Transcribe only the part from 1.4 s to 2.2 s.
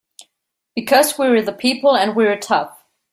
the people and